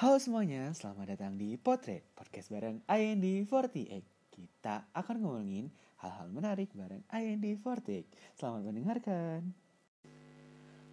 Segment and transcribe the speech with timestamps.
[0.00, 4.00] Halo semuanya, selamat datang di Potret, podcast bareng IND48.
[4.32, 5.68] Kita akan ngomongin
[6.00, 8.08] hal-hal menarik bareng IND48.
[8.32, 9.52] Selamat mendengarkan.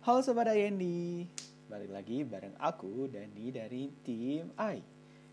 [0.04, 0.84] Halo Sobat IND,
[1.72, 4.84] balik lagi bareng aku, Dani dari tim I.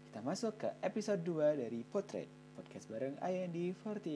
[0.06, 4.06] Kita masuk ke episode 2 dari Potret, podcast bareng IND48.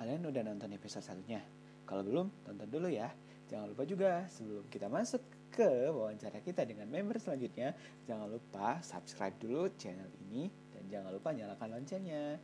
[0.00, 1.44] Kalian udah nonton episode satunya?
[1.84, 3.12] Kalau belum, tonton dulu ya.
[3.52, 5.20] Jangan lupa juga sebelum kita masuk
[5.52, 7.76] ke wawancara kita dengan member selanjutnya,
[8.08, 12.40] jangan lupa subscribe dulu channel ini dan jangan lupa nyalakan loncengnya.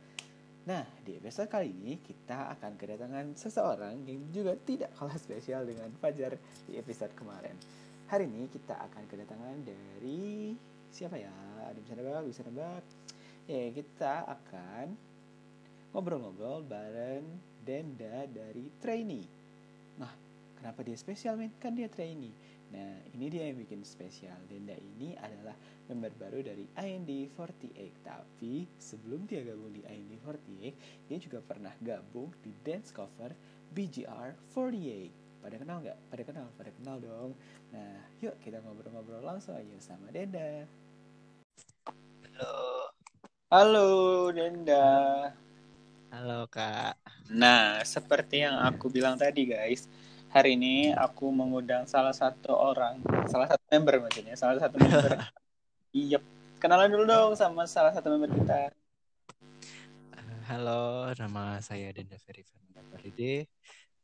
[0.69, 5.89] Nah, di episode kali ini kita akan kedatangan seseorang yang juga tidak kalah spesial dengan
[5.97, 6.37] Fajar
[6.69, 7.57] di episode kemarin.
[8.13, 10.53] Hari ini kita akan kedatangan dari
[10.93, 11.33] siapa ya?
[11.65, 12.83] Ada bisa nebak, bisa nebak.
[13.49, 14.85] Ya, kita akan
[15.97, 17.25] ngobrol-ngobrol bareng
[17.65, 19.25] Denda dari Trainee.
[19.97, 20.13] Nah,
[20.61, 21.49] kenapa dia spesial men?
[21.57, 22.33] Kan dia trainee.
[22.69, 24.37] Nah, ini dia yang bikin spesial.
[24.45, 25.57] Denda ini adalah
[25.89, 28.05] member baru dari IND48.
[28.05, 30.61] Tapi sebelum dia gabung di IND48,
[31.09, 33.33] dia juga pernah gabung di dance cover
[33.73, 35.09] BGR48.
[35.39, 35.97] Pada kenal nggak?
[36.11, 37.31] Pada kenal, pada kenal dong.
[37.73, 40.67] Nah, yuk kita ngobrol-ngobrol langsung aja sama Denda.
[42.37, 42.53] Halo.
[43.49, 43.89] Halo
[44.29, 44.87] Denda.
[46.09, 46.97] Halo Kak.
[47.33, 49.85] Nah, seperti yang aku bilang tadi guys,
[50.29, 55.17] hari ini aku mengundang salah satu orang, salah satu member maksudnya, salah satu member.
[55.89, 56.21] iya,
[56.61, 58.69] kenalan dulu dong sama salah satu member kita.
[60.49, 63.45] Halo, nama saya Denda Ferry Fernanda Faride.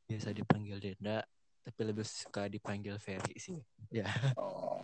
[0.06, 1.26] Biasa dipanggil Denda,
[1.66, 3.58] tapi lebih suka dipanggil Ferry sih.
[3.89, 4.10] Ya.
[4.38, 4.82] Oh.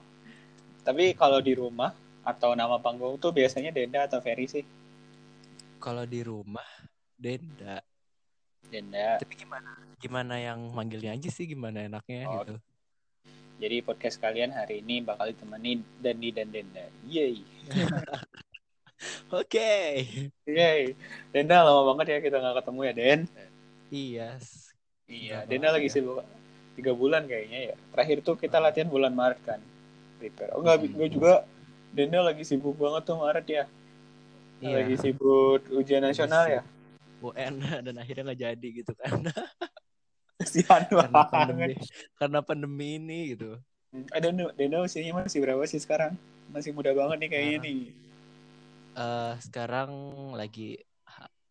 [0.81, 1.94] Tapi kalau di rumah
[2.26, 4.66] atau nama panggung tuh biasanya Denda atau Ferry sih?
[5.81, 6.66] Kalau di rumah
[7.17, 7.81] Denda.
[8.72, 9.19] Denda.
[9.19, 9.69] Tapi gimana?
[10.00, 12.39] Gimana yang manggilnya aja sih gimana enaknya Oh.
[12.39, 12.55] gitu.
[13.59, 16.88] Jadi podcast kalian hari ini bakal ditemani Dandi dan Denda.
[17.05, 17.44] Yeay.
[19.31, 20.08] Oke.
[20.45, 20.95] Yeay.
[21.30, 23.19] Denda lama banget ya kita nggak ketemu ya, Den.
[23.92, 24.30] Iya.
[25.05, 25.93] Iya, Berapa Dena lama lagi ya?
[25.93, 26.17] sibuk
[26.71, 27.76] tiga bulan kayaknya ya.
[27.92, 29.59] Terakhir tuh kita latihan bulan Maret kan,
[30.17, 30.55] prepare.
[30.55, 30.95] Oh enggak, Hmm.
[30.95, 31.33] gue juga
[31.92, 33.64] Dena lagi sibuk banget tuh Maret ya.
[34.64, 34.76] Iya.
[34.80, 36.61] Lagi sibuk ujian nasional ya.
[37.21, 37.54] UN
[37.86, 39.21] dan akhirnya nggak jadi gitu kan.
[40.42, 41.73] Kasihan karena pandemi.
[42.17, 43.61] Karena pandemi ini gitu.
[43.93, 46.17] Eh, Dena, Dena usianya masih berapa sih sekarang?
[46.49, 47.65] Masih muda banget nih kayaknya Sekarang.
[47.70, 47.82] nih.
[48.92, 49.92] Eh sekarang
[50.33, 50.70] lagi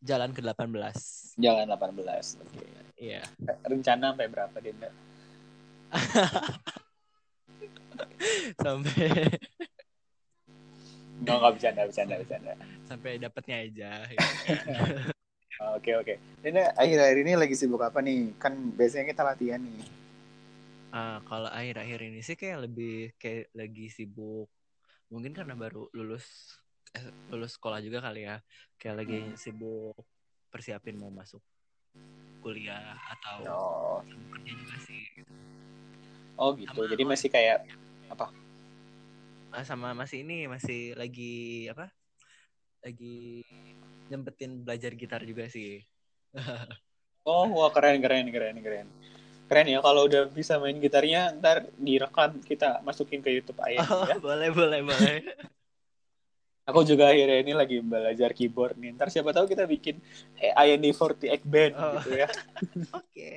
[0.02, 1.38] jalan ke 18.
[1.38, 2.40] Jalan 18.
[2.42, 2.66] Oke.
[2.98, 3.22] Iya.
[3.64, 4.90] Rencana sampai berapa Dena?
[8.62, 9.08] sampai
[11.20, 12.52] Enggak, enggak bercanda, bercanda, bercanda.
[12.88, 14.24] sampai dapatnya aja gitu
[14.64, 15.12] kan.
[15.76, 16.14] Oke, oke.
[16.42, 18.34] Dena akhir-akhir ini lagi sibuk apa nih?
[18.36, 19.82] Kan biasanya kita latihan nih.
[20.90, 24.50] Ah, kalau akhir-akhir ini sih kayak lebih kayak lagi sibuk
[25.06, 26.54] mungkin karena baru lulus
[26.94, 28.42] eh, lulus sekolah juga kali ya
[28.74, 29.38] kayak lagi Hmm.
[29.38, 29.94] sibuk
[30.50, 31.38] persiapin mau masuk
[32.42, 34.02] kuliah atau Oh,
[34.34, 35.30] kerja juga sih gitu.
[36.34, 36.74] oh gitu.
[36.74, 37.58] Sama- Jadi masih kayak
[39.50, 41.90] Ah, sama masih ini masih lagi apa
[42.80, 43.44] lagi
[44.08, 45.80] nyempetin belajar gitar juga sih
[47.28, 48.88] Oh, wah keren, keren, keren, keren.
[49.44, 54.08] Keren ya kalau udah bisa main gitarnya, ntar direkam kita masukin ke YouTube ayah oh,
[54.08, 54.16] ya.
[54.16, 55.16] boleh boleh boleh
[56.72, 58.96] Aku juga akhirnya ini lagi belajar keyboard nih.
[58.96, 60.00] Ntar siapa tahu kita bikin
[60.40, 61.98] eh, IND48 band Oh.
[62.00, 62.28] gitu ya.
[62.98, 63.28] oke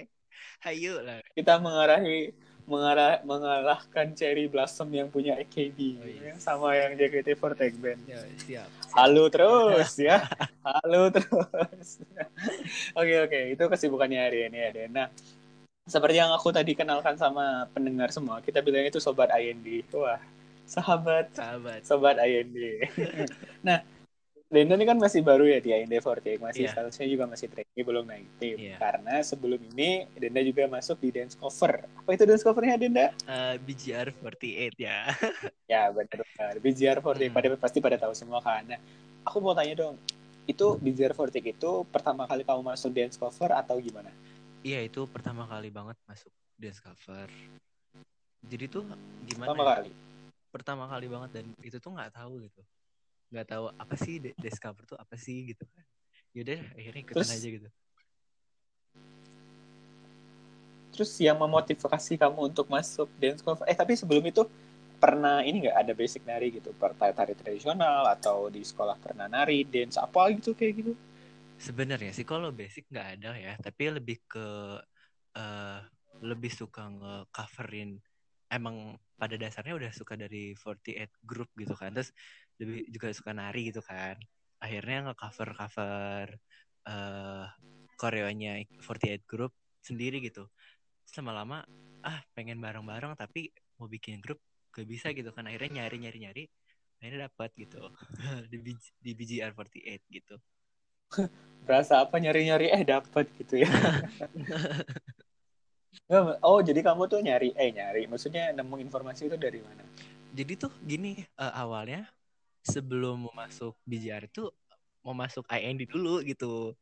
[0.63, 2.31] hayu lah Kita mengarahi
[2.63, 6.31] mengarah mengalahkan Cherry Blossom yang punya AKB Oh, iya.
[6.31, 8.01] ya, sama yang JKT48 band.
[8.07, 10.23] ya, siap Halo terus ya.
[10.63, 11.99] Halo terus.
[12.99, 14.91] Oke oke, itu kesibukannya hari ini ya, Den.
[14.93, 15.07] Nah,
[15.83, 19.83] seperti yang aku tadi kenalkan sama pendengar semua, kita bilang itu sobat IND.
[19.91, 20.21] Wah,
[20.63, 22.55] sahabat sahabat sobat IND.
[23.67, 23.83] nah,
[24.53, 26.77] Denda ini kan masih baru ya di IND 48, masih Iya.
[26.77, 28.55] statusnya juga masih trainee belum naik tim.
[28.61, 28.77] Iya.
[28.77, 31.89] Karena sebelum ini Denda juga masuk di dance cover.
[31.97, 33.09] Apa itu dance covernya Denda?
[33.25, 35.09] Eh, BGR 48 ya
[35.73, 36.53] Ya benar benar.
[36.61, 37.33] BGR 48 Hmm.
[37.33, 38.61] pada pasti pada tahu semua kan.
[38.69, 38.77] Nah,
[39.25, 39.97] aku mau tanya dong,
[40.45, 44.13] itu BGR 48 itu pertama kali kamu masuk dance cover atau gimana?
[44.61, 46.29] Iya itu pertama kali banget masuk
[46.61, 47.25] dance cover.
[48.45, 48.85] Jadi tuh
[49.25, 49.49] gimana?
[49.49, 49.69] Pertama ya?
[49.81, 49.91] kali.
[50.53, 52.61] Pertama kali banget dan itu tuh nggak tahu gitu.
[53.33, 55.85] Nggak tahu apa sih de- dance cover tuh apa sih gitu kan.
[56.37, 57.69] Yaudah akhirnya ikutan Terus- aja gitu.
[60.93, 63.65] Terus yang memotivasi kamu untuk masuk dance cover?
[63.65, 64.45] Eh tapi sebelum itu
[65.01, 69.97] pernah ini nggak ada basic nari gitu, tari tradisional atau di sekolah pernah nari, dance
[69.97, 70.93] apa gitu kayak gitu?
[71.57, 74.45] Sebenarnya sih kalau basic nggak ada ya, tapi lebih ke
[75.33, 75.81] eh
[76.21, 77.97] lebih suka nge-coverin
[78.53, 82.13] emang pada dasarnya udah suka dari 48 group gitu kan terus
[82.63, 84.15] lebih juga suka nari gitu kan.
[84.63, 86.25] Akhirnya nge-cover cover
[86.87, 87.45] uh,
[87.99, 89.51] koreonya 48 group
[89.83, 90.47] sendiri gitu.
[91.19, 91.67] Lama-lama
[92.03, 94.39] ah pengen bareng-bareng tapi mau bikin grup
[94.71, 95.47] gak bisa gitu kan.
[95.47, 96.43] Akhirnya nyari nyari nyari
[97.03, 97.83] akhirnya dapat gitu.
[98.51, 100.35] Di, BG, di BGR 48 gitu.
[101.67, 103.69] Berasa apa nyari nyari eh dapat gitu ya.
[106.43, 108.05] Oh jadi kamu tuh nyari eh nyari.
[108.09, 109.81] Maksudnya nemu informasi itu dari mana?
[110.33, 112.09] Jadi tuh gini uh, awalnya
[112.63, 114.47] sebelum mau masuk BGR itu
[115.03, 116.73] mau masuk IND dulu gitu.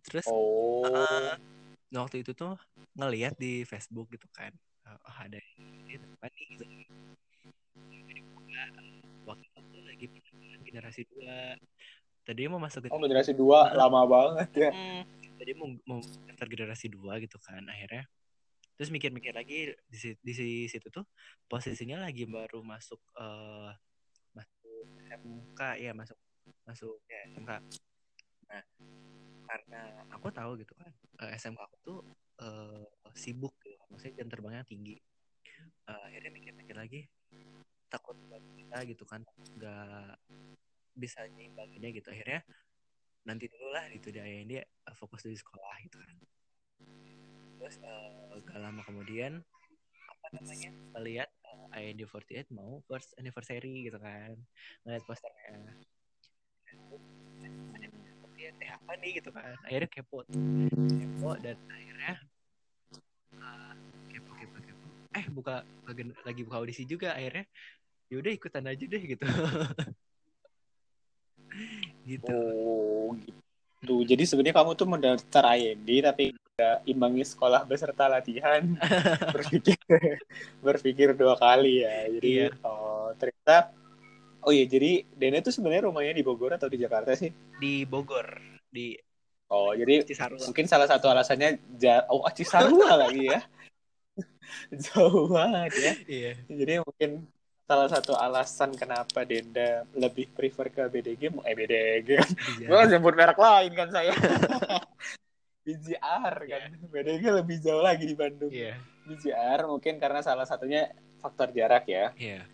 [0.00, 0.88] Terus oh.
[0.88, 1.36] uh,
[1.92, 2.56] waktu itu tuh
[2.96, 4.50] ngeliat di Facebook gitu kan
[4.88, 6.46] oh, ada ini apa nih?
[6.56, 6.64] Gitu.
[9.28, 10.06] Waktu itu lagi
[10.64, 11.56] generasi dua.
[12.24, 14.70] Tadi mau masuk oh generasi dua lama banget ya.
[14.72, 15.02] Hmm,
[15.36, 18.06] tadi mau mau antar generasi dua gitu kan akhirnya.
[18.80, 21.04] Terus mikir-mikir lagi di, di, situ tuh
[21.52, 23.89] posisinya lagi baru masuk uh, masuk
[25.08, 26.16] SMK ya masuk
[26.64, 27.50] masuk ya SMK
[28.50, 28.62] nah
[29.50, 29.80] karena
[30.14, 30.90] aku tahu gitu kan
[31.26, 31.98] eh, SMK aku tuh
[32.40, 34.96] uh, sibuk gitu maksudnya jam terbangnya tinggi.
[35.84, 37.00] Uh, akhirnya mikir-mikir lagi
[37.90, 38.16] takut
[38.54, 39.26] kita gitu kan
[39.58, 40.16] nggak
[40.94, 42.08] bisa nyimbanginnya gitu.
[42.14, 42.40] Akhirnya
[43.26, 44.62] nanti dulu lah gitu dia ini
[44.96, 46.16] fokus di sekolah gitu kan.
[47.60, 49.44] Terus uh, gak lama kemudian
[50.30, 54.34] namanya melihat uh, IND48 mau first anniversary gitu kan.
[54.86, 55.74] Ngeliat posternya.
[58.40, 59.54] Teh apa nih gitu kan.
[59.66, 60.26] Akhirnya kepo.
[60.74, 62.14] Kepo dan akhirnya
[63.38, 63.74] uh,
[64.10, 64.86] kepo kepo kepo.
[65.14, 65.62] Eh buka
[66.24, 67.46] lagi buka audisi juga akhirnya.
[68.10, 69.26] Yaudah ikutan aja deh gitu.
[72.06, 72.30] Gitu.
[72.30, 74.04] Oh gitu.
[74.04, 76.36] Jadi sebenarnya kamu tuh mendaftar IND tapi
[76.86, 78.62] imbangi sekolah beserta latihan.
[79.34, 79.78] Berpikir
[80.60, 82.08] berpikir dua kali ya.
[82.18, 82.48] Jadi iya.
[82.64, 83.72] oh ternyata
[84.46, 87.30] oh iya jadi Dene tuh sebenarnya rumahnya di Bogor atau di Jakarta sih?
[87.60, 88.40] Di Bogor
[88.70, 88.94] di
[89.50, 90.46] oh jadi Cisarua.
[90.46, 93.40] mungkin salah satu alasannya ja oh Cisarua lagi ya.
[94.70, 95.92] Jauh banget ya.
[96.06, 96.32] Iya.
[96.48, 97.10] Jadi mungkin
[97.70, 102.10] salah satu alasan kenapa Denda lebih prefer ke BDG eh BDG
[102.58, 102.66] iya.
[102.66, 104.10] gue merek lain kan saya
[105.64, 106.68] BGR kan.
[106.80, 106.90] Yeah.
[106.90, 108.50] BDG lebih jauh lagi di Bandung.
[108.50, 108.80] Yeah.
[109.06, 110.90] BGR mungkin karena salah satunya
[111.20, 112.10] faktor jarak ya.
[112.16, 112.44] Yeah.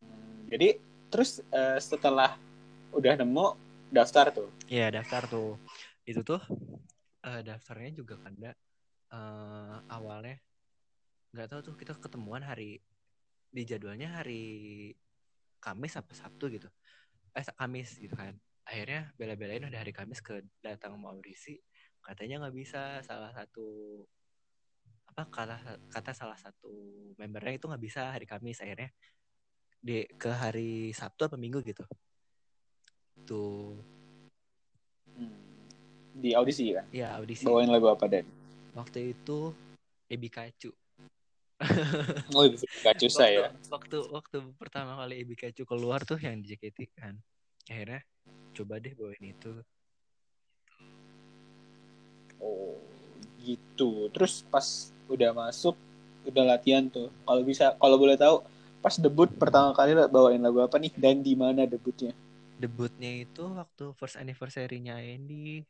[0.00, 0.78] Hmm, jadi
[1.10, 2.38] terus uh, setelah
[2.94, 3.46] udah nemu
[3.90, 4.48] daftar tuh.
[4.70, 5.60] Iya yeah, daftar tuh.
[6.06, 6.40] Itu tuh
[7.26, 8.34] uh, daftarnya juga kan
[9.12, 10.38] uh, awalnya
[11.34, 12.80] nggak tahu tuh kita ketemuan hari
[13.52, 14.92] di jadwalnya hari
[15.60, 16.68] Kamis apa Sabtu gitu.
[17.34, 18.32] Eh Kamis gitu kan.
[18.66, 21.58] Akhirnya bela-belain udah hari Kamis ke datang mau audisi
[22.06, 23.66] katanya nggak bisa salah satu
[25.10, 25.56] apa kata
[25.90, 26.70] kata salah satu
[27.18, 28.94] membernya itu nggak bisa hari Kamis akhirnya
[29.82, 31.82] di ke hari Sabtu apa Minggu gitu.
[33.26, 33.74] Tuh.
[35.16, 35.42] Hmm.
[36.16, 36.86] di audisi kan?
[36.94, 37.44] Ya audisi.
[37.44, 38.24] Bawain lagu apa dan
[38.76, 39.50] waktu itu
[40.06, 40.70] Ebi Kacu
[42.36, 43.48] oh Ebi Kacu saya.
[43.72, 47.16] waktu waktu pertama kali Ebi Kacu keluar tuh yang di JKT kan.
[47.66, 48.04] Akhirnya
[48.52, 49.52] coba deh bawain itu
[52.46, 52.78] oh
[53.42, 55.74] gitu terus pas udah masuk
[56.26, 58.42] udah latihan tuh kalau bisa kalau boleh tahu
[58.82, 62.14] pas debut pertama kali bawain lagu apa nih dan di mana debutnya
[62.58, 65.66] debutnya itu waktu first anniversary-nya Andy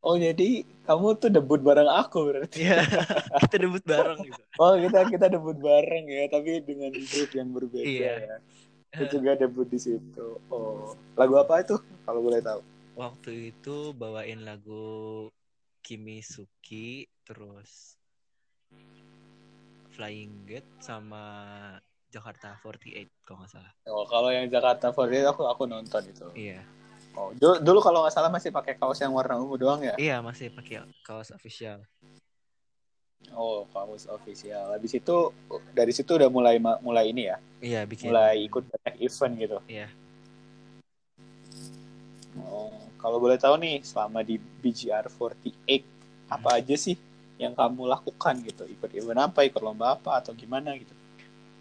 [0.00, 2.64] Oh jadi kamu tuh debut bareng aku berarti?
[2.64, 2.80] Iya,
[3.44, 4.42] kita debut bareng gitu.
[4.56, 8.14] Oh kita kita debut bareng ya, tapi dengan grup yang berbeda iya.
[8.16, 8.36] ya.
[8.96, 10.40] Itu juga debut di situ.
[10.48, 11.76] Oh, lagu apa itu
[12.08, 12.64] kalau boleh tahu?
[12.96, 15.28] Waktu itu bawain lagu
[15.80, 17.96] Kimi Suki terus
[19.90, 21.22] Flying Gate sama
[22.10, 23.72] Jakarta 48 kalau nggak salah.
[23.86, 26.26] Oh, kalau yang Jakarta 48 aku aku nonton itu.
[26.34, 26.62] Iya.
[27.18, 29.94] Oh, dulu, dulu kalau nggak salah masih pakai kaos yang warna ungu doang ya?
[29.98, 31.82] Iya, masih pakai kaos official.
[33.34, 34.74] Oh, kaos official.
[34.74, 35.16] Habis itu
[35.74, 37.36] dari situ udah mulai mulai ini ya?
[37.62, 38.10] Iya, bikin.
[38.10, 39.58] Mulai ikut banyak event gitu.
[39.66, 39.88] Iya.
[42.46, 46.36] Oh, kalau boleh tahu nih, selama di BGR 48 hmm.
[46.36, 46.94] apa aja sih
[47.40, 48.68] yang kamu lakukan gitu?
[48.68, 50.92] Ikut event apa, ikut lomba apa atau gimana gitu?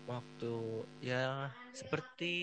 [0.05, 0.53] Waktu
[0.99, 2.35] ya seperti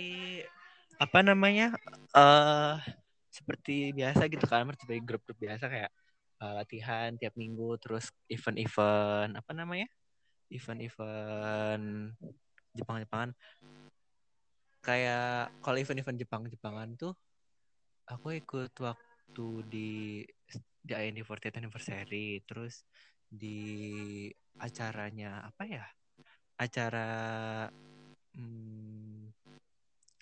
[0.96, 1.76] apa namanya?
[2.16, 2.80] eh uh,
[3.28, 5.92] seperti biasa gitu kan, seperti grup-grup biasa kayak
[6.40, 9.86] uh, latihan tiap minggu terus event-event apa namanya?
[10.48, 12.16] Event-event
[12.72, 13.36] Jepang-Jepangan
[14.86, 17.12] kayak kalau event-event Jepang-Jepangan tuh
[18.06, 19.90] aku ikut waktu di
[20.86, 22.86] di IND 40 anniversary terus
[23.26, 24.30] di
[24.62, 25.84] acaranya apa ya
[26.56, 27.10] acara
[28.32, 29.28] hmm,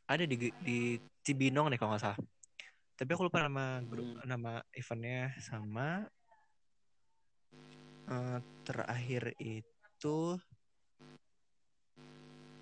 [0.09, 0.79] ada di di
[1.25, 2.21] Cibinong nih kalau nggak salah
[2.95, 4.25] tapi aku lupa nama grup Hmm.
[4.25, 6.09] nama eventnya sama
[8.09, 10.17] eh, terakhir itu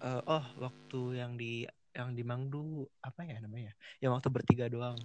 [0.02, 4.96] eh, oh waktu yang di yang di Mangdu apa ya namanya yang waktu bertiga doang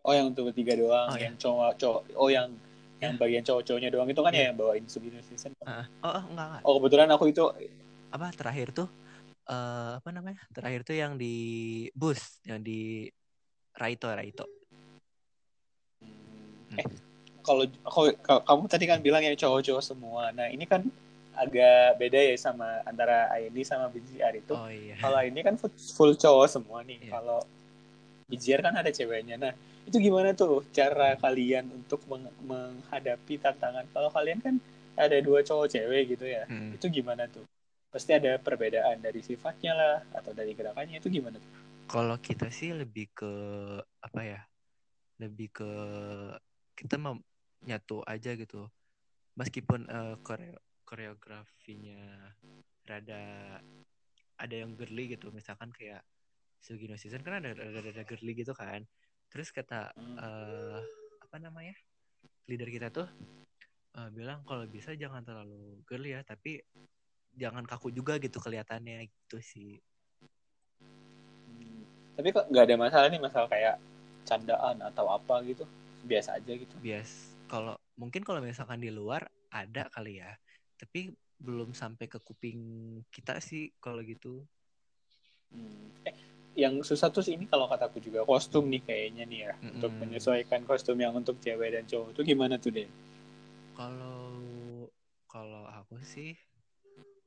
[0.00, 2.02] Oh yang untuk bertiga doang, Oh, yang cowok cowok.
[2.16, 2.48] Oh yang
[2.96, 3.12] Ya.
[3.12, 4.40] yang bagian cowok-cowoknya doang itu kan Iya.
[4.40, 5.52] ya yang bawain Subino season.
[5.60, 7.44] Ah, oh, oh enggak enggak Oh kebetulan aku itu
[8.08, 8.88] apa terakhir tuh
[9.44, 11.36] eh apa namanya terakhir tuh yang di
[11.92, 13.12] bus yang di
[13.76, 14.48] Raito Raito
[16.76, 16.86] eh
[17.40, 20.32] kalau kalau- kalau kamu tadi kan bilang yang cowok-cowok semua.
[20.32, 20.84] Nah ini kan
[21.40, 24.52] agak beda ya sama antara IND sama BGR itu.
[24.52, 27.00] oh iya Kalau ini kan full, full cowok semua nih.
[27.00, 27.12] Iya.
[27.16, 27.40] Kalau
[28.28, 29.40] BGR kan ada ceweknya.
[29.40, 29.52] Nah
[29.88, 33.88] itu gimana tuh cara kalian untuk meng- menghadapi tantangan?
[33.90, 34.54] Kalau kalian kan
[35.00, 36.44] ada dua cowok cewek gitu ya.
[36.46, 36.76] Mm.
[36.76, 37.48] Itu gimana tuh?
[37.90, 41.60] Pasti ada perbedaan dari sifatnya lah atau dari gerakannya itu gimana tuh?
[41.90, 43.32] kalau kita sih lebih ke
[43.98, 44.40] apa ya
[45.18, 45.70] lebih ke
[46.78, 47.18] kita mau
[47.66, 48.70] nyatu aja gitu
[49.34, 52.34] meskipun eh, koreo- koreografinya
[52.82, 53.22] rada
[54.34, 56.02] ada yang girly gitu misalkan kayak
[56.58, 58.82] Sugino season kan ada ada, ada girly gitu kan
[59.30, 60.80] terus kata eh
[61.22, 61.78] apa namanya
[62.50, 63.06] leader kita tuh
[63.94, 66.58] eh, bilang kalau bisa jangan terlalu girly ya tapi
[67.38, 69.78] jangan kaku juga gitu kelihatannya gitu sih
[71.50, 71.82] Hmm.
[72.14, 73.76] Tapi kok nggak ada masalah nih masalah kayak
[74.22, 75.64] candaan atau apa gitu
[76.06, 76.74] biasa aja gitu.
[76.80, 80.32] bias kalau mungkin kalau misalkan di luar ada kali ya
[80.80, 82.60] tapi belum sampai ke kuping
[83.12, 84.40] kita sih kalau gitu
[85.50, 85.90] Hmm.
[86.06, 86.14] Eh,
[86.54, 89.82] yang susah tuh ini kalau kataku juga kostum nih kayaknya nih ya Mm-mm.
[89.82, 92.86] untuk menyesuaikan kostum yang untuk cewek dan cowok itu gimana tuh deh?
[93.74, 94.30] kalau
[95.26, 96.38] kalau aku sih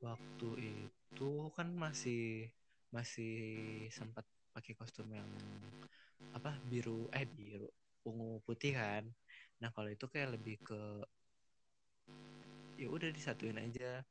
[0.00, 0.48] waktu
[0.88, 2.48] itu kan masih
[2.94, 3.34] masih
[3.90, 5.26] sempat pakai kostum yang
[6.32, 7.68] apa biru eh biru
[8.06, 9.04] ungu putih kan
[9.58, 10.80] nah kalau itu kayak lebih ke
[12.74, 14.02] ya udah disatuin aja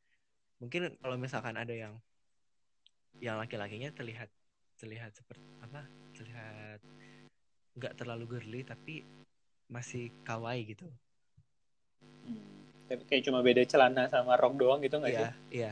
[0.60, 1.93] mungkin kalau misalkan ada yang
[3.20, 4.32] yang laki-lakinya terlihat
[4.79, 6.79] terlihat seperti apa terlihat
[7.77, 9.03] nggak terlalu girly tapi
[9.72, 10.88] masih kawaii gitu
[12.24, 12.39] Hmm.
[12.88, 15.20] Tapi kayak cuma beda celana sama rok doang gitu nggak sih?
[15.20, 15.72] iya iya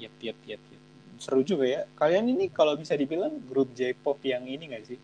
[0.00, 0.82] Yap, yap, yap, yap.
[1.20, 1.84] Seru juga ya.
[1.92, 4.96] Kalian ini kalau bisa dibilang grup J-pop yang ini nggak sih?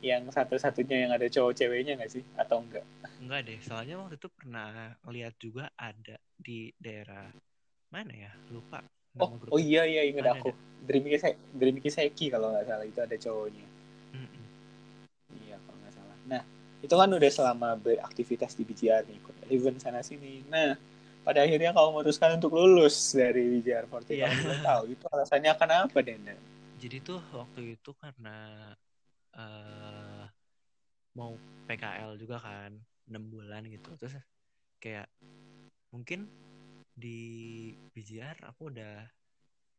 [0.00, 2.24] Yang satu-satunya yang ada cowok ceweknya nggak sih?
[2.36, 2.84] Atau enggak?
[3.20, 7.28] Enggak deh, soalnya waktu itu pernah lihat juga ada di daerah
[7.92, 8.32] mana ya?
[8.48, 8.80] Lupa.
[9.18, 10.50] Oh, nama oh iya iya inget Ada, aku.
[10.86, 13.66] Dream Kiseki, kalau nggak salah itu ada cowoknya.
[14.14, 14.46] Mm-mm.
[15.44, 16.16] Iya kalau nggak salah.
[16.30, 16.42] Nah
[16.80, 20.46] itu kan udah selama beraktivitas di BJR nih, ikut event sana sini.
[20.48, 20.78] Nah
[21.20, 24.26] pada akhirnya kamu memutuskan untuk lulus dari BJR 40 Iya.
[24.30, 26.34] Kalau boleh tahu itu alasannya kenapa Denda?
[26.80, 28.36] Jadi tuh waktu itu karena
[29.40, 30.24] eh
[31.16, 31.34] mau
[31.66, 32.70] PKL juga kan,
[33.08, 33.88] 6 bulan gitu.
[33.96, 34.20] Terus
[34.78, 35.08] kayak
[35.90, 36.28] mungkin
[36.94, 37.18] di
[37.96, 39.08] BJR aku udah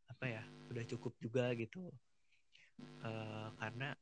[0.10, 1.88] apa ya, udah cukup juga gitu.
[3.06, 3.94] Eh karena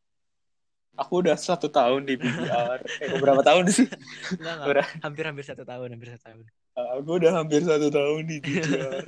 [1.00, 2.80] Aku udah satu tahun di BJR.
[3.00, 3.88] eh, berapa tahun sih?
[4.36, 4.88] enggak, enggak, Udah.
[5.00, 6.46] hampir-hampir satu tahun, hampir satu tahun.
[6.76, 9.04] Aku udah hampir satu tahun di BJR.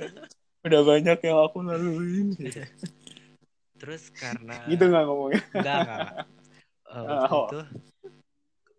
[0.62, 2.32] udah banyak yang aku laluin.
[3.82, 5.42] Terus karena gitu nggak ngomongnya?
[5.52, 6.26] Enggak, enggak, enggak.
[6.92, 7.46] Eh, waktu Oh.
[7.48, 7.60] itu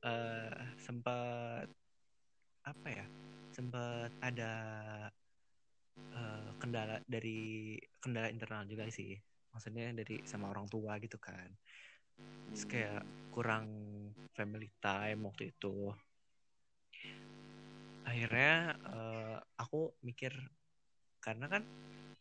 [0.04, 1.66] eh sempat
[2.64, 3.06] apa ya?
[3.50, 4.54] Sempat ada
[6.14, 9.18] eh, kendala dari kendala internal juga sih.
[9.54, 11.50] Maksudnya dari sama orang tua gitu kan.
[12.54, 13.02] Terus kayak
[13.34, 13.66] kurang
[14.38, 15.90] family time waktu itu.
[18.06, 20.34] Akhirnya eh, aku mikir
[21.24, 21.64] karena kan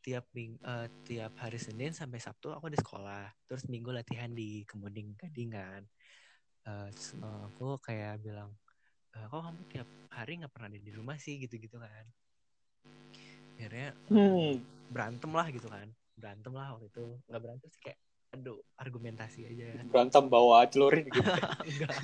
[0.03, 3.31] tiap ming eh, tiap hari Senin sampai Sabtu aku di sekolah.
[3.47, 5.83] Terus Minggu latihan di Kemuning Gading kan.
[6.67, 8.51] Eh, terus eh, aku kayak bilang
[9.15, 11.39] "Eh, kok kamu tiap hari nggak pernah ada di rumah sih?
[11.39, 12.05] gitu-gitu kan.
[13.57, 14.59] Akhirnya Hmm.
[14.91, 15.87] berantem lah gitu kan.
[16.19, 17.05] Berantem lah waktu itu.
[17.31, 17.99] Nggak berantem sih kayak
[18.33, 19.85] aduh argumentasi aja.
[19.87, 21.21] Berantem bawa celurit gitu.
[21.71, 21.95] enggak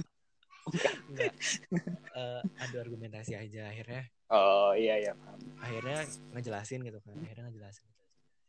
[0.71, 1.33] enggak
[2.19, 4.03] Eh, adu argumentasi aja akhirnya.
[4.29, 5.39] Oh iya iya paham.
[5.63, 6.03] akhirnya
[6.35, 7.87] ngejelasin gitu kan akhirnya ngejelasin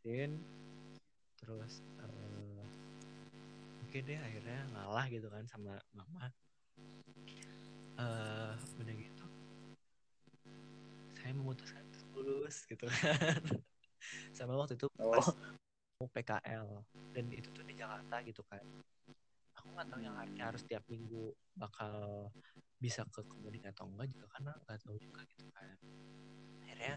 [0.02, 0.30] ngejelasin.
[1.38, 1.72] Terus
[2.02, 2.62] eh,
[3.80, 6.34] oke deh akhirnya ngalah gitu kan sama mama.
[7.96, 9.24] Eh udah gitu
[11.14, 13.38] saya memutuskan untuk lulus gitu kan.
[14.34, 15.36] Sama waktu itu pas Oh.
[16.00, 16.66] mau PKL
[17.12, 18.64] dan itu tuh di Jakarta gitu kan
[19.60, 22.32] aku nggak tahu yang harusnya harus tiap minggu bakal
[22.80, 25.76] bisa ke komoding atau enggak juga karena nggak tahu juga gitu kan.
[26.64, 26.94] Akhirnya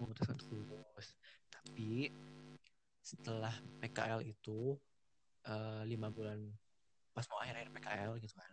[0.00, 1.08] memutuskan untuk lulus
[1.50, 2.10] tapi
[3.00, 4.76] setelah PKL itu
[5.46, 6.40] eh, lima bulan
[7.14, 8.52] pas mau akhir-akhir PKL gitu kan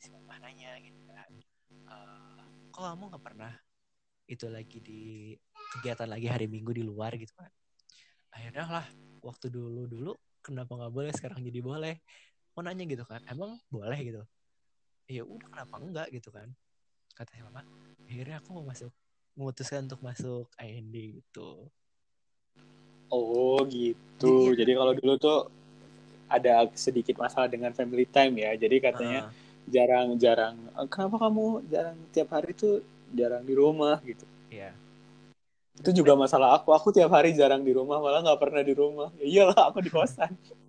[0.00, 1.30] si mama nanya gitu kan
[1.92, 3.52] eh, kok kamu nggak pernah
[4.24, 5.02] itu lagi di
[5.76, 7.52] kegiatan lagi hari minggu di luar gitu kan?
[8.32, 8.86] Akhirnya lah
[9.20, 10.12] waktu dulu dulu
[10.44, 11.94] kenapa nggak boleh sekarang jadi boleh
[12.54, 14.22] mau nanya gitu kan emang boleh gitu
[15.06, 16.48] ya udah kenapa enggak gitu kan
[17.12, 17.60] kata si mama
[18.06, 18.90] akhirnya aku mau masuk
[19.34, 21.68] memutuskan untuk masuk IND gitu
[23.10, 24.50] Oh gitu.
[24.50, 25.38] Jadi- Jadi kalau dulu tuh
[26.26, 28.50] ada sedikit masalah dengan family time ya.
[28.58, 29.32] Jadi katanya Ah,
[29.70, 30.56] jarang-jarang.
[30.74, 32.82] "Eh, Kenapa kamu jarang tiap hari tuh
[33.14, 34.24] jarang di rumah gitu?
[34.50, 34.74] iya
[35.74, 36.70] Itu juga masalah aku.
[36.70, 39.10] Aku tiap hari jarang di rumah, malah nggak pernah di rumah.
[39.18, 40.30] Ya iyalah, aku di kosan.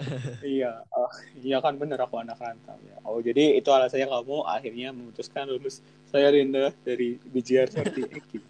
[0.46, 2.96] iya, oh, iya kan bener aku anak rantau ya.
[3.04, 5.80] Oh jadi itu alasannya kamu akhirnya memutuskan lulus.
[6.08, 8.46] Saya Rinda dari BJR 48 gitu.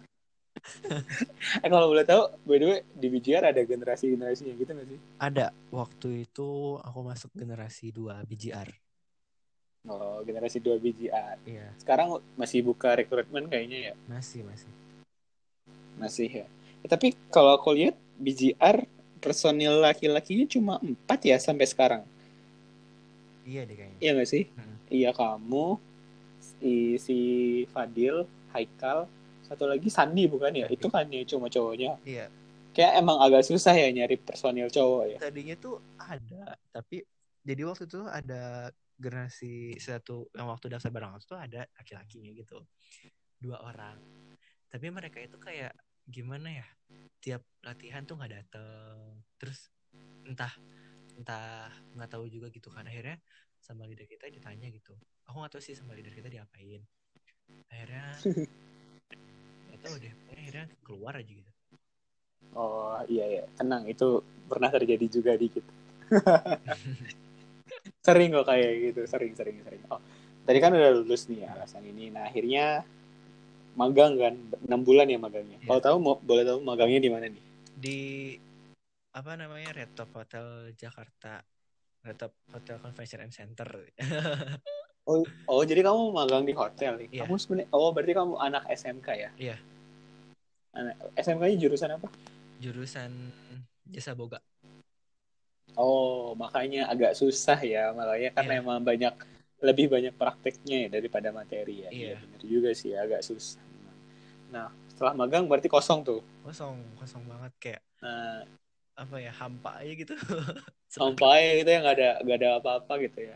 [1.57, 4.99] eh kalau boleh tahu, by the way di BJR ada generasi-generasinya gitu nggak sih?
[5.17, 8.69] ada waktu itu aku masuk generasi 2 BJR
[9.81, 11.41] Oh generasi 2 BJR.
[11.43, 13.93] iya Sekarang masih buka rekrutmen kayaknya ya?
[14.05, 14.69] masih masih
[15.97, 16.47] Masih ya.
[16.81, 18.85] Eh, tapi kalau aku lihat BJR
[19.21, 22.03] personil laki-lakinya cuma empat ya sampai sekarang.
[23.45, 24.43] iya deh kayaknya Iya nggak sih?
[24.53, 24.75] Hmm.
[24.91, 25.67] Iya kamu,
[26.41, 27.17] si, si
[27.71, 29.05] Fadil, Haikal,
[29.45, 30.67] satu lagi Sandi bukan ya?
[30.67, 30.75] Sandi.
[30.77, 31.95] Itu kan ya cuma cowoknya.
[32.03, 32.25] iya
[32.71, 35.17] Kayak emang agak susah ya nyari personil cowok ya.
[35.19, 37.03] tadinya tuh ada tapi
[37.43, 42.63] jadi waktu itu ada generasi satu yang waktu daftar bareng aku tuh ada laki-lakinya gitu
[43.43, 43.99] dua orang
[44.71, 45.75] tapi mereka itu kayak
[46.11, 46.67] gimana ya
[47.23, 49.23] tiap latihan tuh nggak dateng.
[49.39, 49.71] Terus
[50.27, 50.53] entah
[51.15, 52.85] entah nggak tahu juga gitu kan.
[52.85, 53.17] Akhirnya
[53.57, 54.93] sama leader kita ditanya gitu.
[55.31, 56.83] Aku nggak tahu sih sama leader kita diapain.
[57.71, 58.05] Akhirnya
[59.71, 61.51] nggak tahu deh akhirnya keluar aja gitu.
[62.51, 65.63] Oh iya ya, tenang itu pernah terjadi juga dikit.
[68.05, 69.79] sering kok kayak gitu, sering sering sering.
[69.87, 70.01] Oh,
[70.43, 72.11] tadi kan udah lulus nih alasan ini.
[72.11, 72.83] Nah akhirnya
[73.73, 74.33] magang kan,
[74.67, 75.57] enam bulan ya magangnya.
[75.57, 75.67] Iya.
[75.67, 77.43] Kalau tahu mau boleh tahu magangnya di mana nih?
[77.71, 78.37] di
[79.11, 81.41] apa namanya Red Top Hotel Jakarta
[82.05, 83.65] Red Top Hotel Convention and Center
[85.09, 87.09] Oh, oh jadi kamu magang di hotel nih.
[87.09, 87.25] Iya.
[87.25, 89.29] Kamu sebenarnya, oh berarti kamu anak SMK ya?
[89.33, 89.57] Iya.
[90.77, 92.07] Anak SMK-nya jurusan apa?
[92.61, 93.09] jurusan
[93.89, 94.37] jasa boga
[95.73, 98.61] Oh, makanya agak susah ya, makanya karena Iya.
[98.61, 99.13] emang banyak
[99.61, 101.89] lebih banyak prakteknya ya daripada materi ya.
[101.89, 102.15] Iya.
[102.17, 103.61] benar juga sih, agak susah.
[104.49, 106.19] Nah, setelah magang berarti kosong tuh.
[106.41, 108.41] kosong kosong banget kayak Nah,
[108.97, 110.13] apa ya hampa aja gitu
[110.91, 113.35] sampai gitu ya nggak ada nggak ada apa-apa gitu ya.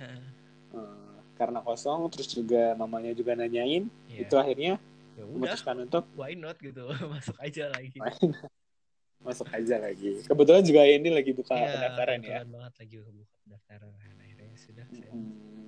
[0.73, 4.25] Hmm, karena kosong, terus juga mamanya juga nanyain, iya.
[4.25, 4.81] itu akhirnya
[5.15, 6.83] ya udah memutuskan untuk why not gitu
[7.13, 7.95] masuk aja lagi
[9.23, 10.21] masuk aja lagi.
[10.27, 12.39] Kebetulan juga ini lagi buka Iya, pendaftaran ya.
[12.45, 15.64] banget lagi buka pendaftaran Nah, akhirnya ya sudah saya- Hmm.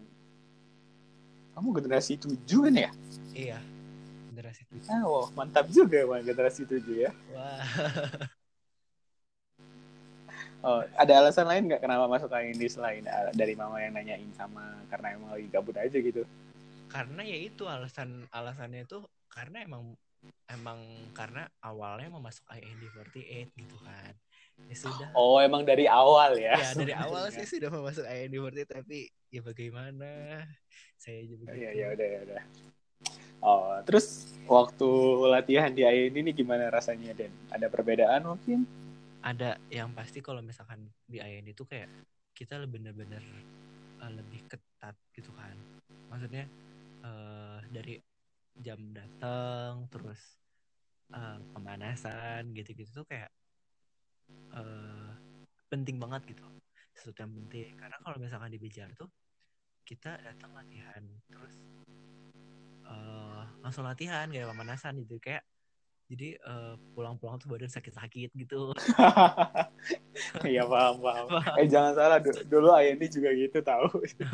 [1.57, 2.37] Kamu generasi 7
[2.69, 2.91] kan ya?
[3.33, 3.57] iya
[4.29, 7.09] generasi tujuh Ah, wah, mantap juga Bang, generasi 7 ya.
[7.33, 7.65] wah
[10.65, 14.73] Oh, ada alasan lain nggak kenapa masuk ini selain uh, dari mama yang nanyain sama
[14.89, 16.25] karena emang lagi gabut aja gitu?
[16.87, 19.93] karena ya itu alasan alasannya itu karena emang
[20.49, 20.79] emang
[21.13, 24.15] karena awalnya mau masuk IND48 gitu kan
[24.65, 26.57] ya sudah Oh, emang dari awal ya?
[26.57, 30.41] ya dari awal sih sudah mau masuk IND48 tapi ya bagaimana
[30.97, 32.41] saya aja begitu Iya, ya udah, ya udah.
[33.37, 34.89] Oh, terus waktu
[35.29, 37.29] latihan di IND ini gimana rasanya, Den?
[37.53, 38.65] Ada perbedaan mungkin?
[39.27, 41.91] ada yang pasti kalau misalkan di IND itu kayak
[42.31, 43.19] kita bener-bener
[43.99, 45.57] uh, lebih ketat gitu kan
[46.07, 46.45] maksudnya
[47.03, 47.99] uh, dari
[48.55, 50.39] jam datang terus
[51.11, 53.27] uh, pemanasan gitu-gitu tuh kayak
[54.55, 55.11] uh,
[55.67, 56.43] penting banget gitu
[56.97, 59.09] sesuatu yang penting karena kalau misalkan di BJR tuh
[59.87, 61.55] kita datang latihan terus
[62.87, 65.45] uh, langsung latihan kayak pemanasan gitu kayak
[66.07, 68.71] jadi uh, pulang-pulang tuh badan sakit-sakit gitu
[70.45, 71.27] Iya paham, paham.
[71.57, 73.87] Eh jangan salah, du- dulu IND juga gitu tahu.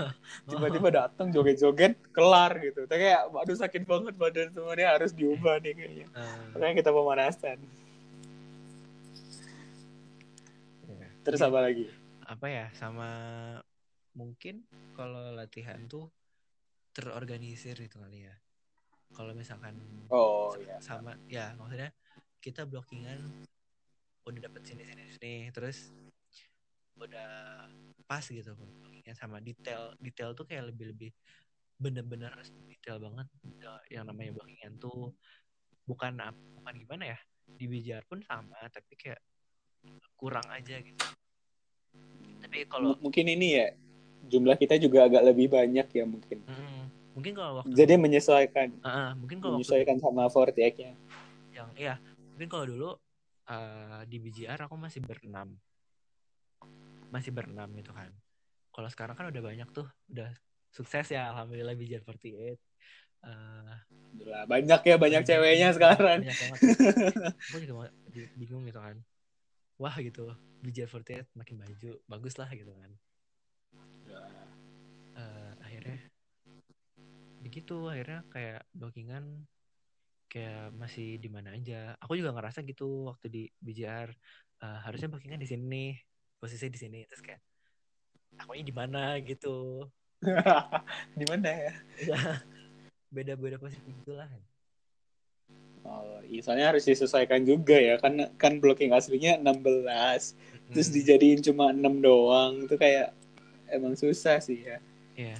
[0.49, 2.87] Tiba-tiba datang joget-joget, kelar gitu.
[2.87, 6.07] Tapi kayak, aduh sakit banget badan semuanya harus diubah nih kayaknya.
[6.15, 7.57] Uh, Makanya kita pemanasan.
[10.87, 11.09] ya.
[11.23, 11.49] Terus Iya.
[11.49, 11.85] apa lagi?
[12.23, 13.09] apa ya sama
[14.15, 14.63] mungkin
[14.95, 16.07] kalau latihan tuh
[16.95, 18.35] terorganisir gitu kali ya
[19.11, 19.75] kalau misalkan
[20.07, 20.79] Oh iya.
[20.79, 21.91] sama ya maksudnya
[22.39, 23.27] kita blockingan
[24.23, 25.91] udah dapet sini sini sini terus
[26.95, 27.67] udah
[28.07, 28.55] pas gitu
[29.03, 31.11] ya sama detail detail tuh kayak lebih lebih
[31.75, 32.31] bener-bener
[32.71, 33.27] detail banget
[33.91, 35.11] yang namanya bookingan tuh
[35.83, 36.15] bukan
[36.55, 37.19] bukan gimana ya
[37.59, 39.19] di BJR pun sama tapi kayak
[40.17, 41.05] kurang aja gitu.
[42.43, 43.67] Tapi kalau mungkin ini ya
[44.27, 46.39] jumlah kita juga agak lebih banyak ya mungkin.
[46.47, 46.83] Mm,
[47.17, 48.67] mungkin kalau waktu jadi menyesuaikan.
[48.79, 50.91] Uh, mungkin kalau menyesuaikan waktu, sama Fortiak nya
[51.53, 52.01] yang iya
[52.33, 52.89] mungkin kalau dulu
[53.51, 55.53] uh, di BJR aku masih berenam.
[57.13, 58.09] Masih berenam gitu kan.
[58.73, 60.33] Kalau sekarang kan udah banyak tuh udah
[60.73, 62.57] sukses ya alhamdulillah BJR 48
[63.23, 63.79] Uh,
[64.51, 66.27] banyak ya banyak ceweknya sekarang.
[66.27, 66.59] Banyak banget.
[67.55, 67.87] Gue juga
[68.35, 68.99] bingung gitu kan.
[69.83, 70.31] Wah gitu,
[70.63, 72.91] BJ48 makin maju, bagus lah gitu kan.
[75.11, 75.99] Uh, akhirnya
[77.43, 79.43] begitu akhirnya kayak bookingan
[80.31, 81.99] kayak masih di mana aja.
[81.99, 85.99] Aku juga ngerasa gitu waktu di BJR uh, eh, harusnya bookingan di sini,
[86.39, 87.43] posisi di sini terus kayak
[88.39, 89.83] aku ini di mana gitu.
[91.19, 91.73] di mana ya?
[91.99, 92.19] Iya
[93.13, 94.25] beda-beda posisi lah
[95.83, 100.71] Oh, iya, soalnya harus disesuaikan juga ya kan kan blocking aslinya 16 hmm.
[100.71, 103.11] terus dijadiin cuma 6 doang itu kayak
[103.67, 104.79] emang susah sih ya.
[105.19, 105.35] Iya.
[105.35, 105.39] Yeah.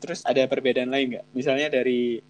[0.00, 1.26] Terus ada perbedaan lain nggak?
[1.36, 2.20] Misalnya dari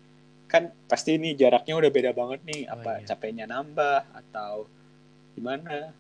[0.46, 3.06] kan pasti ini jaraknya udah beda banget nih, oh, apa iya.
[3.06, 4.70] capeknya nambah atau
[5.34, 5.90] gimana?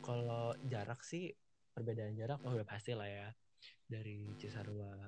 [0.00, 1.32] Kalau jarak sih
[1.76, 3.28] perbedaan jarak oh udah pasti lah ya
[3.86, 4.98] dari Cisarua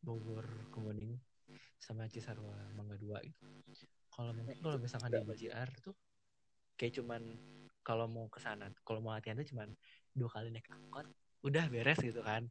[0.00, 1.29] Bogor Kemuning
[1.90, 3.42] sama Cisarua Mangga Dua gitu.
[4.14, 5.98] Kalau mungkin kalau misalkan di BJR tuh
[6.78, 7.22] kayak cuman
[7.82, 9.74] kalau mau ke sana, kalau mau latihan tuh cuman
[10.14, 11.10] dua kali naik angkot,
[11.42, 12.46] udah beres gitu kan.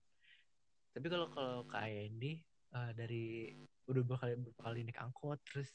[0.92, 2.24] Tapi kalau kalau ke IND
[2.76, 3.26] uh, eh, dari
[3.88, 5.72] udah berapa kali berapa kali naik angkot terus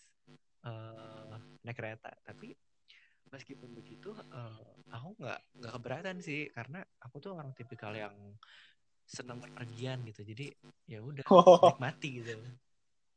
[0.69, 2.53] uh, naik kereta, tapi
[3.33, 8.15] meskipun begitu uh, aku nggak nggak keberatan sih karena aku tuh orang tipikal yang
[9.05, 10.55] senang berpergian gitu jadi
[10.87, 11.75] ya udah oh.
[11.75, 12.39] nikmati gitu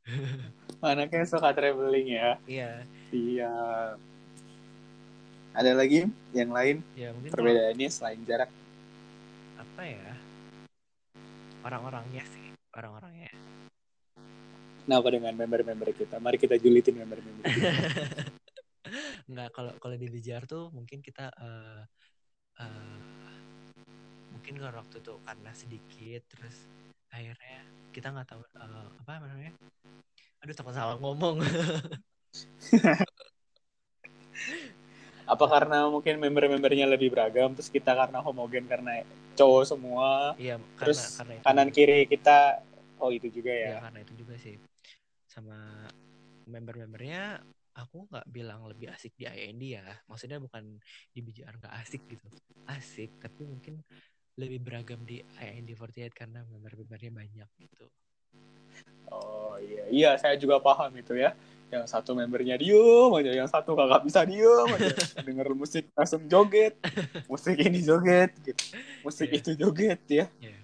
[0.84, 2.30] anaknya suka traveling ya?
[2.46, 2.70] Iya.
[3.10, 3.54] Iya.
[5.56, 6.84] Ada lagi yang lain?
[6.94, 7.96] Ya, mungkin perbedaannya kalau...
[7.98, 8.50] selain jarak.
[9.58, 10.12] Apa ya?
[11.66, 13.30] Orang-orangnya sih orang-orangnya.
[14.86, 16.16] Kenapa dengan member-member kita?
[16.22, 17.72] Mari kita julitin member-member kita.
[19.30, 21.84] Nggak, kalau kalau di BJR tuh mungkin kita uh,
[22.56, 22.98] uh,
[24.32, 26.56] mungkin kalau waktu itu karena sedikit terus
[27.12, 27.58] akhirnya
[27.92, 29.52] kita nggak tahu uh, apa namanya?
[30.44, 31.42] Aduh takut salah ngomong.
[35.28, 39.04] Apa karena mungkin member-membernya lebih beragam terus kita karena homogen karena
[39.36, 42.64] cowok semua iya terus karena, karena kanan kiri kita
[42.98, 44.56] oh itu juga ya, ya karena itu juga sih.
[45.28, 45.84] Sama
[46.48, 47.44] member-membernya
[47.76, 49.84] aku nggak bilang lebih asik di IND ya.
[50.08, 50.80] Maksudnya bukan
[51.12, 52.28] di BJR nggak asik gitu.
[52.64, 53.84] Asik tapi mungkin
[54.38, 57.90] lebih beragam di IND48 karena member-membernya banyak gitu.
[59.10, 61.34] Oh iya, iya saya juga paham itu ya.
[61.68, 64.94] Yang satu membernya diem aja, yang satu kakak bisa diem aja.
[65.26, 66.78] Denger musik langsung joget,
[67.28, 68.62] musik ini joget, gitu.
[69.04, 69.38] musik yeah.
[69.42, 70.26] itu joget ya.
[70.40, 70.60] Yeah.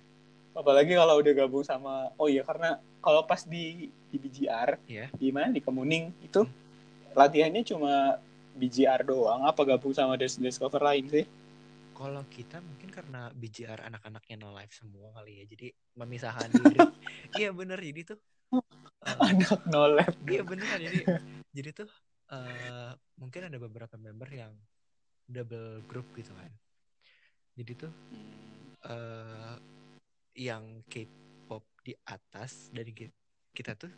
[0.54, 5.10] Apalagi kalau udah gabung sama, oh iya karena kalau pas di di BGR, yeah.
[5.18, 7.12] di mana di Kemuning itu hmm.
[7.18, 8.22] latihannya cuma
[8.54, 11.26] BGR doang, apa gabung sama dance dance cover lain sih?
[11.94, 16.78] Kalau kita mungkin karena BJR anak-anaknya no life semua kali ya jadi memisahkan diri.
[17.40, 17.78] Iya bener.
[17.78, 18.18] Jadi tuh
[18.52, 20.76] uh, anak no life iya bener.
[20.78, 21.00] Jadi
[21.54, 21.88] jadi tuh
[22.34, 24.52] uh, mungkin ada beberapa member yang
[25.30, 26.50] double group gitu kan.
[27.54, 27.92] Jadi tuh
[28.90, 29.56] uh,
[30.34, 32.90] yang K-pop di atas dari
[33.54, 33.90] kita tuh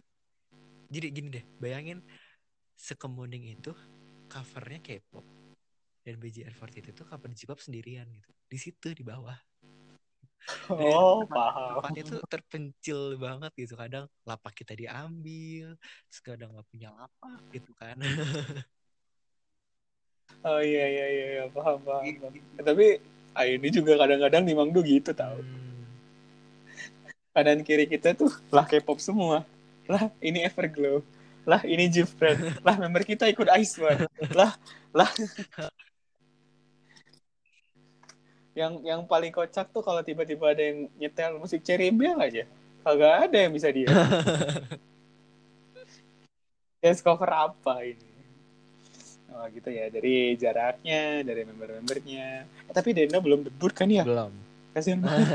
[0.92, 2.04] jadi gini deh bayangin
[2.76, 3.72] sekemuning itu
[4.28, 5.35] covernya K-pop
[6.06, 9.34] dan BJR48 itu cover J-pop sendirian gitu di situ di bawah
[10.70, 11.82] Oh, paham.
[11.82, 13.74] Tempatnya tuh terpencil banget gitu.
[13.74, 15.74] Kadang lapak kita diambil,
[16.06, 17.98] terus kadang nggak punya lapak gitu kan.
[20.46, 22.02] oh iya iya iya, iya paham paham.
[22.22, 22.34] paham.
[22.58, 22.86] Ya, tapi
[23.34, 25.38] ah, ini juga kadang-kadang di Mangdu gitu tau.
[25.38, 25.86] Hmm.
[27.34, 29.42] Kanan kiri kita tuh lah K-pop semua.
[29.90, 31.02] Lah ini Everglow.
[31.46, 32.38] Lah ini Jifred.
[32.66, 34.06] lah member kita ikut Ice One.
[34.34, 34.54] lah
[34.94, 35.10] lah
[38.56, 42.48] yang yang paling kocak tuh kalau tiba-tiba ada yang nyetel musik Cherry Bell aja.
[42.80, 43.84] Kagak ada yang bisa dia.
[46.80, 48.16] Dance cover apa ini?
[49.28, 49.92] Oh gitu ya.
[49.92, 52.48] Dari jaraknya dari member-membernya.
[52.48, 54.08] Eh, tapi Denda belum debut kan ya?
[54.08, 54.32] Belum.
[54.72, 55.28] Kasian banget.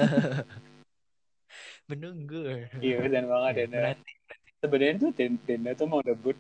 [1.86, 2.66] Menunggu.
[2.82, 3.94] Iya kasian banget Denda.
[4.66, 5.12] Sebenarnya tuh
[5.46, 6.34] Denda tuh mau debut.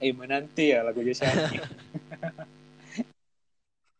[0.00, 1.28] Eh menanti ya lagu Joshua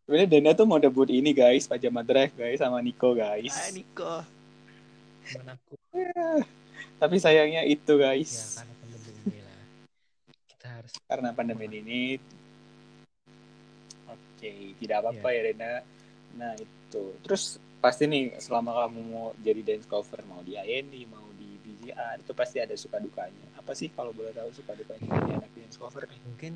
[0.06, 3.50] Sebenarnya Denda tuh mau debut ini guys, Pajama Drive guys sama Nico guys.
[3.50, 4.14] Ah, Niko.
[5.26, 5.74] Temen aku.
[7.02, 8.62] Tapi sayangnya itu Ya, guys.
[8.62, 9.58] karena pandemi ini lah.
[10.46, 12.02] Kita harus Karena pandemi ini.
[14.06, 15.72] Oke, tidak apa-apa ya Denda.
[16.38, 17.02] Nah itu.
[17.26, 22.22] Terus pasti nih selama kamu mau jadi dance cover mau di AND mau di BGR
[22.22, 23.58] itu pasti ada suka dukanya.
[23.58, 26.20] Apa sih kalau boleh tahu suka dukanya jadi anak dance cover nih?
[26.22, 26.54] mungkin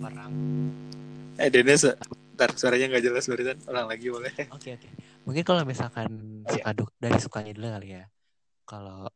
[0.00, 0.32] orang
[1.36, 1.96] Eh Denda, se-
[2.32, 3.56] ntar suaranya nggak jelas barusan.
[3.66, 4.32] Ulang lagi boleh?
[4.50, 4.88] oke oke
[5.22, 6.08] mungkin kalau misalkan
[6.44, 6.58] Iya.
[6.58, 8.04] suka duk dari sukanya dulu kali ya
[8.62, 9.06] kalau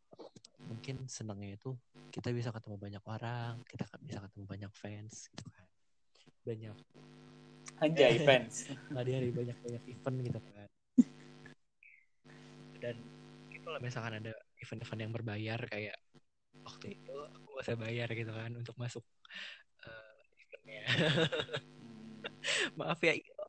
[0.62, 1.75] mungkin senangnya itu
[2.09, 5.66] kita bisa ketemu banyak orang kita bisa ketemu banyak fans gitu kan
[6.42, 6.77] banyak
[7.77, 8.70] Anjay fans.
[8.88, 10.68] nggak hari banyak banyak event gitu kan
[12.79, 12.96] dan
[13.42, 15.96] mungkin kalau misalkan ada event-event yang berbayar kayak
[16.62, 19.65] waktu itu aku nggak usah bayar gitu kan untuk masuk eh,
[22.79, 23.44] maaf ya IO.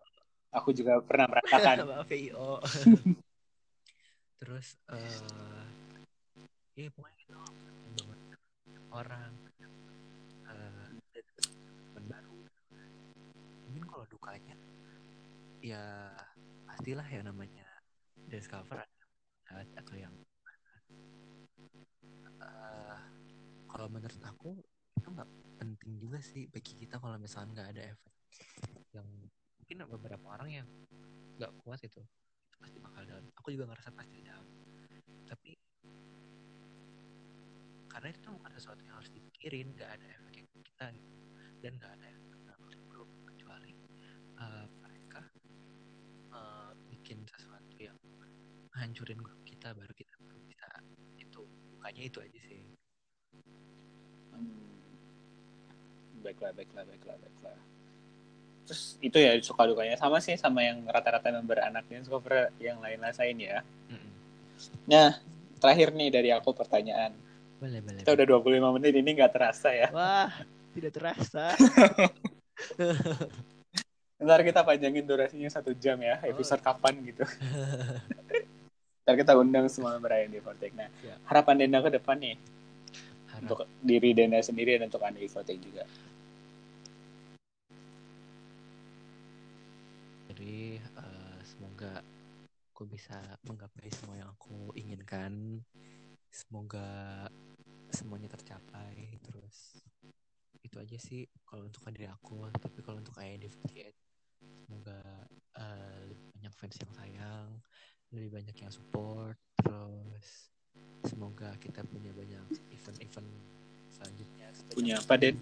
[0.55, 1.85] Aku juga pernah merasakan.
[1.91, 2.61] maaf ya IO.
[4.37, 5.21] terus eh
[6.77, 8.05] ya pokoknya gitu
[8.93, 9.33] orang
[10.45, 12.37] teman baru
[13.65, 14.53] mungkin kalau dukanya
[15.57, 16.13] ya
[16.69, 17.65] pastilah ya namanya
[18.29, 18.77] dance cover
[19.49, 20.13] ada atau yang
[22.45, 23.01] eh
[23.67, 24.61] kalau menurut aku
[25.07, 28.13] itu nggak penting juga sih bagi kita kalau misalnya nggak ada efek
[28.91, 29.07] yang
[29.55, 30.67] mungkin beberapa orang yang
[31.39, 32.03] nggak kuat itu
[32.59, 34.43] pasti bakal down aku juga ngerasa pasti down
[35.31, 35.55] tapi
[37.87, 41.11] karena itu bukan sesuatu yang harus dipikirin nggak ada efek yang kita gitu.
[41.63, 42.55] dan nggak ada yang kena
[42.91, 43.71] grup kecuali
[44.43, 45.23] eh, mereka
[46.35, 47.95] eh, bikin sesuatu yang
[48.75, 50.67] hancurin grup kita baru kita baru bisa
[51.15, 51.47] itu
[51.79, 52.75] bukannya itu aja sih
[54.37, 54.66] Hmm.
[56.27, 57.55] Baiklah, baiklah, baiklah, baiklah.
[58.67, 62.99] Terus itu ya suka dukanya sama sih sama yang rata-rata member anaknya cover yang lain
[62.99, 63.63] rasain ya.
[64.83, 65.15] Nah,
[65.63, 67.15] terakhir nih dari aku pertanyaan.
[67.57, 69.87] boleh boleh Kita udah 25 menit ini nggak terasa ya.
[69.89, 70.29] wah
[70.77, 71.57] tidak terasa
[74.17, 77.23] Ntar kita panjangin durasinya satu jam ya, episode kapan gitu.
[79.05, 80.71] Ntar kita undang semua member di Vortex.
[80.73, 81.17] Nah, Siap.
[81.29, 82.35] harapan Denda ke depan nih
[83.29, 85.83] Harap- untuk diri Denda sendiri dan untuk Anda di Vortex juga.
[90.37, 91.97] Jadi eh, semoga
[92.69, 93.17] aku bisa
[93.49, 95.65] menggapai semua yang aku inginkan.
[96.29, 97.25] Semoga
[97.89, 99.17] semuanya tercapai.
[99.25, 99.81] Terus
[100.61, 102.53] itu aja sih kalau untuk diri aku.
[102.53, 103.97] Tapi kalau untuk IND48
[104.61, 105.01] semoga
[105.57, 107.49] eh, lebih banyak fans yang sayang,
[108.13, 109.41] lebih banyak yang support.
[109.57, 110.53] Terus
[111.09, 112.45] semoga kita punya banyak
[112.77, 113.29] event-event
[113.89, 114.53] selanjutnya.
[114.69, 115.41] Punya apa, Den?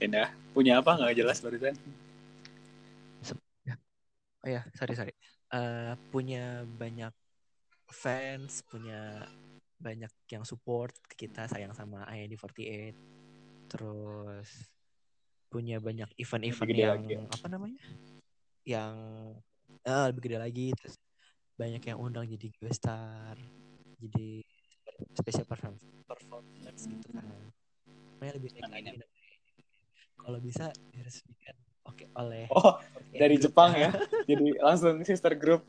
[0.00, 1.76] Denda, punya apa nggak jelas barusan?
[4.48, 5.12] Oh ya, sorry sorry.
[5.52, 7.12] Eh, punya banyak
[7.92, 9.28] fans, punya
[9.76, 12.96] banyak yang support kita sayang sama IND48.
[13.68, 14.48] Terus
[15.52, 17.28] punya banyak event-event yang lagi ya.
[17.28, 17.80] apa namanya?
[18.64, 18.94] Yang
[19.84, 20.96] eh, lebih gede lagi terus
[21.60, 23.36] banyak yang undang jadi guest star.
[24.00, 24.40] Jadi
[25.12, 27.52] special performance, performance gitu kan.
[28.16, 28.50] Pokoknya lebih.
[30.16, 31.67] Kalau bisa diresmikan
[32.16, 32.78] oleh Oh,
[33.12, 33.90] dari Group Jepang ya.
[34.28, 35.64] Jadi langsung sister group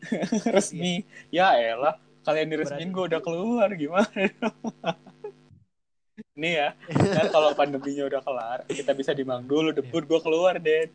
[0.54, 1.06] resmi.
[1.32, 4.08] Ya elah, kalian diresmin gue udah keluar gimana?
[6.40, 10.88] Nih ya, ntar kalau pandeminya udah kelar, kita bisa dimang dulu debut gue keluar deh.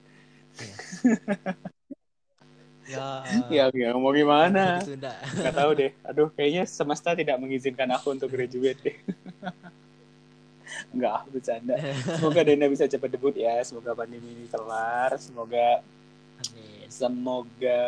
[2.86, 3.06] Ya,
[3.50, 4.86] Ya, ya mau gimana?
[4.86, 5.18] ditunda.
[5.26, 5.92] Gak tahu deh.
[6.06, 8.98] Aduh, kayaknya semesta tidak mengizinkan aku untuk graduate deh.
[10.92, 11.76] Enggak, bercanda.
[12.20, 13.60] Semoga Denda bisa cepat debut ya.
[13.64, 15.16] Semoga pandemi ini kelar.
[15.20, 15.82] Semoga
[16.36, 16.88] Amin.
[16.92, 17.82] semoga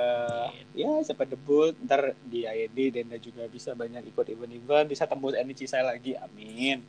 [0.71, 1.73] ya cepat debut.
[1.83, 4.87] Ntar di IND Denda juga bisa banyak ikut event-event.
[4.91, 6.15] Bisa tembus energi saya lagi.
[6.15, 6.81] Amin.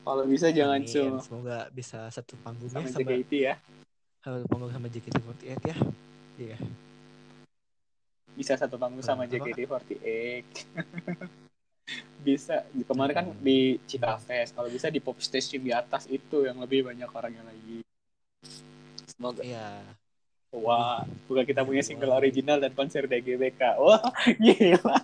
[0.00, 0.88] Kalau bisa jangan Amin.
[0.88, 3.54] cuma Semoga bisa satu panggungnya sama sama, JKT ya.
[4.20, 5.76] satu panggung sama JKT48 ya.
[6.40, 6.58] Iya.
[8.32, 9.32] Bisa satu panggung sama Apa?
[9.36, 10.44] JKT48.
[12.20, 12.62] bisa.
[12.86, 14.54] Kemarin kan di Cikafest.
[14.54, 17.80] Kalau bisa di pop stage di atas itu yang lebih banyak orangnya lagi.
[19.08, 19.40] Semoga.
[19.42, 19.82] Iya.
[20.50, 23.78] Wah, bukan kita punya single original dan konser DGBK.
[23.78, 24.02] Wah,
[24.42, 24.98] gila.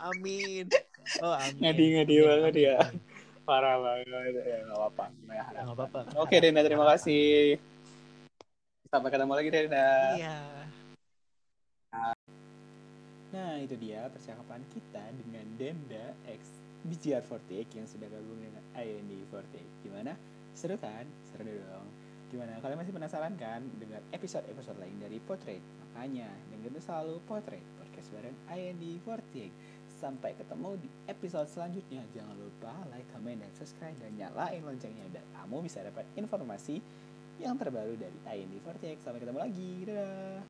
[0.00, 0.68] Amin.
[1.24, 1.56] Oh, amin.
[1.56, 2.76] Ngadi-ngadi Amin, banget amin, ya.
[2.84, 3.00] amin.
[3.48, 4.06] Parah banget.
[4.44, 5.04] Ya, nggak apa-apa.
[5.24, 5.46] Nggak.
[5.56, 6.00] Nggak apa-apa.
[6.20, 6.60] Oke, Denda.
[6.62, 7.56] Terima kasih.
[8.92, 9.90] Sampai ketemu lagi, Denda.
[10.20, 10.38] Iya.
[13.30, 19.84] Nah, itu dia percakapan kita dengan Denda X BGR48 yang sudah gabung dengan IND48.
[19.84, 20.12] Gimana?
[20.56, 21.04] Seru kan?
[21.28, 21.88] Seru dong.
[22.30, 22.62] Gimana?
[22.62, 25.60] Kalian masih penasaran kan dengan episode-episode lain dari Portrait?
[25.60, 29.50] Makanya dengerin selalu Portrait podcast bareng IND48.
[30.00, 32.00] Sampai ketemu di episode selanjutnya.
[32.16, 36.80] Jangan lupa like, comment, dan subscribe dan nyalain loncengnya dan kamu bisa dapat informasi
[37.42, 39.04] yang terbaru dari IND48.
[39.04, 39.72] Sampai ketemu lagi.
[39.84, 40.30] Dadah.